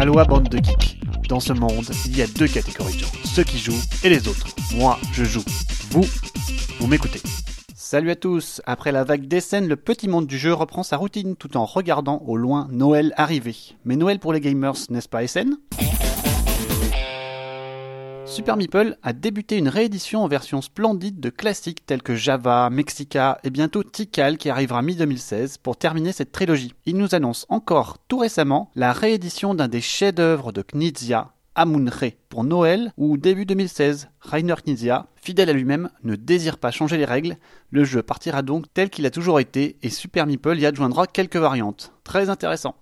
Aloha 0.00 0.24
bande 0.24 0.48
de 0.48 0.56
geeks. 0.56 0.98
Dans 1.28 1.40
ce 1.40 1.52
monde, 1.52 1.84
il 2.06 2.16
y 2.16 2.22
a 2.22 2.26
deux 2.26 2.48
catégories 2.48 2.94
de 2.94 3.00
gens, 3.00 3.12
ceux 3.22 3.44
qui 3.44 3.58
jouent 3.58 3.82
et 4.02 4.08
les 4.08 4.28
autres. 4.28 4.46
Moi, 4.74 4.98
je 5.12 5.24
joue. 5.24 5.44
Vous, 5.90 6.06
vous 6.78 6.86
m'écoutez. 6.86 7.20
Salut 7.74 8.10
à 8.10 8.16
tous 8.16 8.62
Après 8.64 8.92
la 8.92 9.04
vague 9.04 9.28
des 9.28 9.40
le 9.60 9.76
petit 9.76 10.08
monde 10.08 10.26
du 10.26 10.38
jeu 10.38 10.54
reprend 10.54 10.82
sa 10.84 10.96
routine 10.96 11.36
tout 11.36 11.54
en 11.58 11.66
regardant 11.66 12.22
au 12.26 12.38
loin 12.38 12.66
Noël 12.70 13.12
arriver. 13.18 13.54
Mais 13.84 13.96
Noël 13.96 14.20
pour 14.20 14.32
les 14.32 14.40
gamers, 14.40 14.72
n'est-ce 14.88 15.06
pas 15.06 15.26
SN 15.26 15.58
Super 18.40 18.56
Meeple 18.56 18.96
a 19.02 19.12
débuté 19.12 19.58
une 19.58 19.68
réédition 19.68 20.24
en 20.24 20.26
version 20.26 20.62
splendide 20.62 21.20
de 21.20 21.28
classiques 21.28 21.84
tels 21.84 22.00
que 22.00 22.16
Java, 22.16 22.70
Mexica 22.70 23.36
et 23.44 23.50
bientôt 23.50 23.82
Tikal 23.84 24.38
qui 24.38 24.48
arrivera 24.48 24.80
mi-2016 24.80 25.58
pour 25.62 25.76
terminer 25.76 26.12
cette 26.12 26.32
trilogie. 26.32 26.72
Il 26.86 26.96
nous 26.96 27.14
annonce 27.14 27.44
encore 27.50 27.98
tout 28.08 28.16
récemment 28.16 28.70
la 28.74 28.94
réédition 28.94 29.54
d'un 29.54 29.68
des 29.68 29.82
chefs-d'œuvre 29.82 30.52
de 30.52 30.62
Knizia, 30.62 31.34
Amun-Re, 31.54 32.12
pour 32.30 32.42
Noël 32.42 32.94
ou 32.96 33.18
début 33.18 33.44
2016. 33.44 34.08
Rainer 34.20 34.54
Knizia, 34.64 35.08
fidèle 35.16 35.50
à 35.50 35.52
lui-même, 35.52 35.90
ne 36.02 36.16
désire 36.16 36.56
pas 36.56 36.70
changer 36.70 36.96
les 36.96 37.04
règles. 37.04 37.36
Le 37.68 37.84
jeu 37.84 38.02
partira 38.02 38.40
donc 38.40 38.72
tel 38.72 38.88
qu'il 38.88 39.04
a 39.04 39.10
toujours 39.10 39.38
été 39.38 39.76
et 39.82 39.90
Super 39.90 40.26
Meeple 40.26 40.58
y 40.58 40.64
adjoindra 40.64 41.06
quelques 41.06 41.36
variantes. 41.36 41.92
Très 42.04 42.30
intéressant. 42.30 42.74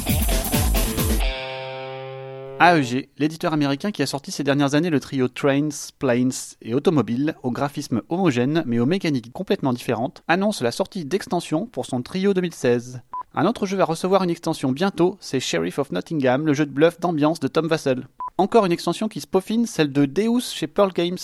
AEG, 2.60 3.08
l'éditeur 3.18 3.52
américain 3.52 3.92
qui 3.92 4.02
a 4.02 4.06
sorti 4.06 4.32
ces 4.32 4.42
dernières 4.42 4.74
années 4.74 4.90
le 4.90 4.98
trio 4.98 5.28
Trains, 5.28 5.68
Planes 6.00 6.32
et 6.60 6.74
Automobiles, 6.74 7.36
au 7.44 7.52
graphisme 7.52 8.02
homogène 8.08 8.64
mais 8.66 8.80
aux 8.80 8.86
mécaniques 8.86 9.32
complètement 9.32 9.72
différentes, 9.72 10.24
annonce 10.26 10.60
la 10.60 10.72
sortie 10.72 11.04
d'extensions 11.04 11.66
pour 11.66 11.86
son 11.86 12.02
trio 12.02 12.34
2016. 12.34 13.00
Un 13.34 13.46
autre 13.46 13.66
jeu 13.66 13.76
va 13.76 13.84
recevoir 13.84 14.24
une 14.24 14.30
extension 14.30 14.72
bientôt, 14.72 15.16
c'est 15.20 15.38
Sheriff 15.38 15.78
of 15.78 15.92
Nottingham, 15.92 16.46
le 16.46 16.54
jeu 16.54 16.66
de 16.66 16.72
bluff 16.72 16.98
d'ambiance 16.98 17.38
de 17.38 17.46
Tom 17.46 17.68
Vassell. 17.68 18.08
Encore 18.38 18.66
une 18.66 18.72
extension 18.72 19.08
qui 19.08 19.20
se 19.20 19.28
peaufine, 19.28 19.66
celle 19.66 19.92
de 19.92 20.04
Deus 20.04 20.52
chez 20.52 20.66
Pearl 20.66 20.92
Games. 20.92 21.18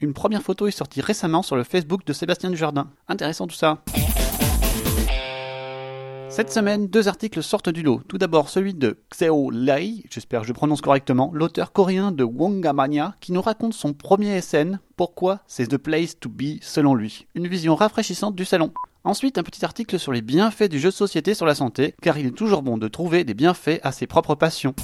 Une 0.00 0.14
première 0.14 0.42
photo 0.42 0.66
est 0.66 0.72
sortie 0.72 1.02
récemment 1.02 1.42
sur 1.42 1.54
le 1.54 1.62
Facebook 1.62 2.04
de 2.04 2.12
Sébastien 2.12 2.50
Dujardin. 2.50 2.90
Intéressant 3.06 3.46
tout 3.46 3.54
ça. 3.54 3.78
Cette 6.30 6.52
semaine, 6.52 6.86
deux 6.86 7.08
articles 7.08 7.42
sortent 7.42 7.70
du 7.70 7.82
lot. 7.82 8.02
Tout 8.06 8.16
d'abord 8.16 8.48
celui 8.48 8.72
de 8.72 8.98
Xeo 9.12 9.50
Lai, 9.50 10.04
j'espère 10.08 10.42
que 10.42 10.46
je 10.46 10.52
prononce 10.52 10.80
correctement, 10.80 11.32
l'auteur 11.34 11.72
coréen 11.72 12.12
de 12.12 12.22
Wongamania, 12.22 13.16
qui 13.20 13.32
nous 13.32 13.42
raconte 13.42 13.74
son 13.74 13.94
premier 13.94 14.40
SN, 14.40 14.78
pourquoi 14.96 15.40
c'est 15.48 15.66
the 15.66 15.76
place 15.76 16.18
to 16.20 16.28
be 16.28 16.62
selon 16.62 16.94
lui. 16.94 17.26
Une 17.34 17.48
vision 17.48 17.74
rafraîchissante 17.74 18.36
du 18.36 18.44
salon. 18.44 18.72
Ensuite, 19.02 19.38
un 19.38 19.42
petit 19.42 19.64
article 19.64 19.98
sur 19.98 20.12
les 20.12 20.22
bienfaits 20.22 20.70
du 20.70 20.78
jeu 20.78 20.90
de 20.90 20.94
société 20.94 21.34
sur 21.34 21.46
la 21.46 21.56
santé, 21.56 21.96
car 22.00 22.16
il 22.16 22.26
est 22.26 22.36
toujours 22.36 22.62
bon 22.62 22.78
de 22.78 22.86
trouver 22.86 23.24
des 23.24 23.34
bienfaits 23.34 23.80
à 23.82 23.90
ses 23.90 24.06
propres 24.06 24.36
passions. 24.36 24.74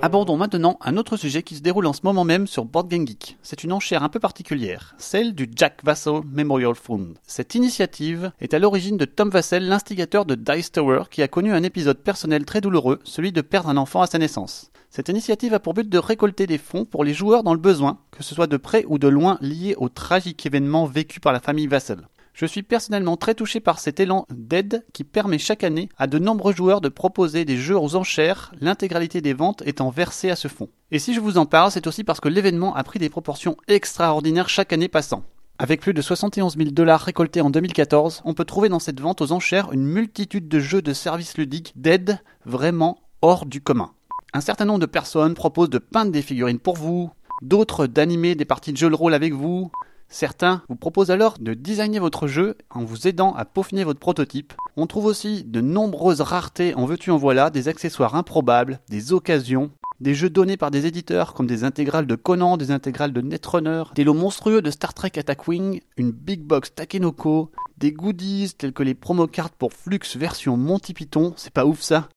Abordons 0.00 0.36
maintenant 0.36 0.78
un 0.80 0.96
autre 0.96 1.16
sujet 1.16 1.42
qui 1.42 1.56
se 1.56 1.60
déroule 1.60 1.86
en 1.86 1.92
ce 1.92 2.02
moment 2.04 2.22
même 2.22 2.46
sur 2.46 2.64
Board 2.64 2.86
Game 2.88 3.04
Geek. 3.04 3.36
C'est 3.42 3.64
une 3.64 3.72
enchère 3.72 4.04
un 4.04 4.08
peu 4.08 4.20
particulière, 4.20 4.94
celle 4.96 5.34
du 5.34 5.50
Jack 5.56 5.80
Vassell 5.82 6.20
Memorial 6.30 6.76
Fund. 6.76 7.14
Cette 7.26 7.56
initiative 7.56 8.30
est 8.40 8.54
à 8.54 8.60
l'origine 8.60 8.96
de 8.96 9.04
Tom 9.04 9.28
Vassell, 9.28 9.66
l'instigateur 9.66 10.24
de 10.24 10.36
Dice 10.36 10.70
Tower, 10.70 11.04
qui 11.10 11.20
a 11.20 11.26
connu 11.26 11.52
un 11.52 11.64
épisode 11.64 11.98
personnel 11.98 12.44
très 12.44 12.60
douloureux, 12.60 13.00
celui 13.02 13.32
de 13.32 13.40
perdre 13.40 13.70
un 13.70 13.76
enfant 13.76 14.00
à 14.00 14.06
sa 14.06 14.18
naissance. 14.18 14.70
Cette 14.88 15.08
initiative 15.08 15.52
a 15.52 15.58
pour 15.58 15.74
but 15.74 15.88
de 15.88 15.98
récolter 15.98 16.46
des 16.46 16.58
fonds 16.58 16.84
pour 16.84 17.02
les 17.02 17.12
joueurs 17.12 17.42
dans 17.42 17.52
le 17.52 17.60
besoin, 17.60 17.98
que 18.12 18.22
ce 18.22 18.36
soit 18.36 18.46
de 18.46 18.56
près 18.56 18.84
ou 18.86 18.98
de 18.98 19.08
loin 19.08 19.36
liés 19.40 19.74
au 19.78 19.88
tragique 19.88 20.46
événement 20.46 20.86
vécu 20.86 21.18
par 21.18 21.32
la 21.32 21.40
famille 21.40 21.66
Vassell. 21.66 22.06
Je 22.38 22.46
suis 22.46 22.62
personnellement 22.62 23.16
très 23.16 23.34
touché 23.34 23.58
par 23.58 23.80
cet 23.80 23.98
élan 23.98 24.24
d'aide 24.30 24.86
qui 24.92 25.02
permet 25.02 25.38
chaque 25.38 25.64
année 25.64 25.88
à 25.98 26.06
de 26.06 26.20
nombreux 26.20 26.54
joueurs 26.54 26.80
de 26.80 26.88
proposer 26.88 27.44
des 27.44 27.56
jeux 27.56 27.76
aux 27.76 27.96
enchères, 27.96 28.52
l'intégralité 28.60 29.20
des 29.20 29.32
ventes 29.32 29.64
étant 29.66 29.90
versée 29.90 30.30
à 30.30 30.36
ce 30.36 30.46
fonds. 30.46 30.68
Et 30.92 31.00
si 31.00 31.14
je 31.14 31.20
vous 31.20 31.36
en 31.36 31.46
parle, 31.46 31.72
c'est 31.72 31.88
aussi 31.88 32.04
parce 32.04 32.20
que 32.20 32.28
l'événement 32.28 32.76
a 32.76 32.84
pris 32.84 33.00
des 33.00 33.08
proportions 33.08 33.56
extraordinaires 33.66 34.48
chaque 34.48 34.72
année 34.72 34.86
passant. 34.86 35.24
Avec 35.58 35.80
plus 35.80 35.94
de 35.94 36.00
71 36.00 36.56
000 36.56 36.70
dollars 36.70 37.00
récoltés 37.00 37.40
en 37.40 37.50
2014, 37.50 38.22
on 38.24 38.34
peut 38.34 38.44
trouver 38.44 38.68
dans 38.68 38.78
cette 38.78 39.00
vente 39.00 39.20
aux 39.20 39.32
enchères 39.32 39.72
une 39.72 39.82
multitude 39.82 40.46
de 40.46 40.60
jeux 40.60 40.80
de 40.80 40.92
services 40.92 41.36
ludiques 41.38 41.72
d'aide 41.74 42.20
vraiment 42.44 43.00
hors 43.20 43.46
du 43.46 43.60
commun. 43.60 43.94
Un 44.32 44.42
certain 44.42 44.64
nombre 44.64 44.78
de 44.78 44.86
personnes 44.86 45.34
proposent 45.34 45.70
de 45.70 45.78
peindre 45.78 46.12
des 46.12 46.22
figurines 46.22 46.60
pour 46.60 46.76
vous, 46.76 47.10
d'autres 47.42 47.88
d'animer 47.88 48.36
des 48.36 48.44
parties 48.44 48.72
de 48.72 48.76
jeux 48.76 48.90
de 48.90 48.94
rôle 48.94 49.14
avec 49.14 49.32
vous, 49.32 49.72
Certains 50.08 50.62
vous 50.68 50.76
proposent 50.76 51.10
alors 51.10 51.38
de 51.38 51.52
designer 51.54 52.00
votre 52.00 52.26
jeu 52.26 52.56
en 52.70 52.84
vous 52.84 53.06
aidant 53.06 53.34
à 53.34 53.44
peaufiner 53.44 53.84
votre 53.84 54.00
prototype. 54.00 54.54
On 54.76 54.86
trouve 54.86 55.04
aussi 55.04 55.44
de 55.44 55.60
nombreuses 55.60 56.22
raretés 56.22 56.74
en 56.74 56.86
veux-tu 56.86 57.10
en 57.10 57.18
voilà, 57.18 57.50
des 57.50 57.68
accessoires 57.68 58.14
improbables, 58.14 58.80
des 58.88 59.12
occasions, 59.12 59.70
des 60.00 60.14
jeux 60.14 60.30
donnés 60.30 60.56
par 60.56 60.70
des 60.70 60.86
éditeurs 60.86 61.34
comme 61.34 61.46
des 61.46 61.64
intégrales 61.64 62.06
de 62.06 62.14
Conan, 62.14 62.56
des 62.56 62.70
intégrales 62.70 63.12
de 63.12 63.20
Netrunner, 63.20 63.84
des 63.94 64.04
lots 64.04 64.14
monstrueux 64.14 64.62
de 64.62 64.70
Star 64.70 64.94
Trek 64.94 65.12
Attack 65.16 65.46
Wing, 65.46 65.80
une 65.96 66.12
big 66.12 66.42
box 66.42 66.74
Takenoko, 66.74 67.50
des 67.76 67.92
goodies 67.92 68.54
tels 68.56 68.72
que 68.72 68.82
les 68.82 68.94
promo 68.94 69.26
cards 69.26 69.50
pour 69.50 69.72
Flux 69.72 70.00
version 70.16 70.56
Monty 70.56 70.94
Python, 70.94 71.34
c'est 71.36 71.52
pas 71.52 71.66
ouf 71.66 71.80
ça, 71.80 72.08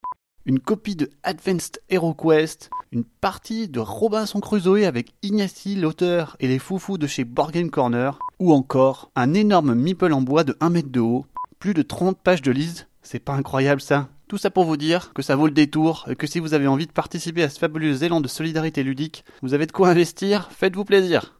une 0.45 0.59
copie 0.59 0.95
de 0.95 1.09
Advanced 1.23 1.81
Hero 1.89 2.13
Quest, 2.13 2.71
une 2.91 3.03
partie 3.03 3.67
de 3.67 3.79
Robinson 3.79 4.39
Crusoe 4.39 4.85
avec 4.85 5.13
Ignacy 5.21 5.75
l'auteur 5.75 6.35
et 6.39 6.47
les 6.47 6.59
foufous 6.59 6.97
de 6.97 7.07
chez 7.07 7.25
Borgen 7.25 7.69
Corner, 7.69 8.17
ou 8.39 8.51
encore 8.53 9.11
un 9.15 9.33
énorme 9.33 9.75
meeple 9.75 10.13
en 10.13 10.21
bois 10.21 10.43
de 10.43 10.57
1 10.59 10.69
mètre 10.71 10.89
de 10.89 10.99
haut, 10.99 11.25
plus 11.59 11.73
de 11.73 11.83
30 11.83 12.17
pages 12.17 12.41
de 12.41 12.51
lise, 12.51 12.87
c'est 13.03 13.19
pas 13.19 13.33
incroyable 13.33 13.81
ça? 13.81 14.09
Tout 14.27 14.37
ça 14.37 14.49
pour 14.49 14.63
vous 14.63 14.77
dire 14.77 15.11
que 15.13 15.21
ça 15.21 15.35
vaut 15.35 15.45
le 15.45 15.51
détour 15.51 16.05
et 16.09 16.15
que 16.15 16.25
si 16.25 16.39
vous 16.39 16.53
avez 16.53 16.67
envie 16.67 16.87
de 16.87 16.91
participer 16.91 17.43
à 17.43 17.49
ce 17.49 17.59
fabuleux 17.59 18.03
élan 18.03 18.21
de 18.21 18.27
solidarité 18.27 18.81
ludique, 18.81 19.25
vous 19.41 19.53
avez 19.53 19.67
de 19.67 19.71
quoi 19.71 19.89
investir, 19.89 20.49
faites-vous 20.51 20.85
plaisir. 20.85 21.35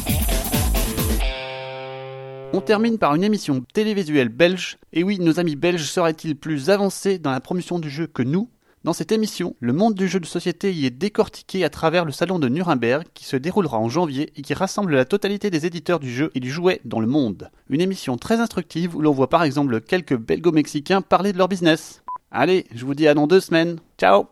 On 2.54 2.60
termine 2.60 2.98
par 2.98 3.16
une 3.16 3.24
émission 3.24 3.64
télévisuelle 3.74 4.28
belge. 4.28 4.78
Et 4.92 5.04
oui, 5.04 5.20
nos 5.20 5.40
amis 5.40 5.56
belges 5.56 5.86
seraient-ils 5.86 6.36
plus 6.36 6.70
avancés 6.70 7.18
dans 7.18 7.32
la 7.32 7.40
promotion 7.40 7.80
du 7.80 7.90
jeu 7.90 8.08
que 8.08 8.24
nous? 8.24 8.50
Dans 8.84 8.94
cette 8.94 9.12
émission, 9.12 9.56
le 9.60 9.74
monde 9.74 9.94
du 9.94 10.08
jeu 10.08 10.20
de 10.20 10.26
société 10.26 10.74
y 10.74 10.88
est 10.88 10.90
décortiqué 10.90 11.64
à 11.64 11.70
travers 11.70 12.04
le 12.04 12.12
salon 12.12 12.40
de 12.40 12.50
Nuremberg 12.50 13.06
qui 13.14 13.26
se 13.26 13.36
déroulera 13.36 13.78
en 13.78 13.90
janvier 13.90 14.34
et 14.36 14.42
qui 14.42 14.56
rassemble 14.56 14.96
la 14.96 15.06
totalité 15.06 15.52
des 15.52 15.68
éditeurs 15.68 16.00
du 16.00 16.12
jeu 16.12 16.32
et 16.34 16.40
du 16.40 16.50
jouet 16.50 16.82
dans 16.84 17.00
le 17.00 17.06
monde. 17.06 17.52
Une 17.70 17.82
émission 17.82 18.18
très 18.18 18.40
instructive 18.40 18.96
où 18.96 19.02
l'on 19.02 19.12
voit 19.12 19.30
par 19.30 19.44
exemple 19.44 19.82
quelques 19.82 20.18
belgo-mexicains 20.18 21.04
parler 21.04 21.32
de 21.32 21.38
leur 21.38 21.48
business. 21.48 22.02
Allez, 22.32 22.66
je 22.74 22.84
vous 22.84 22.96
dis 22.96 23.08
à 23.08 23.14
dans 23.14 23.28
deux 23.28 23.40
semaines. 23.40 23.78
Ciao 24.00 24.26